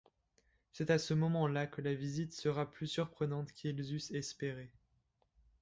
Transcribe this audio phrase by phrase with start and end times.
[0.71, 4.71] C’est à ce moment là que la visite sera plus surprenante qu'ils eussent espéré.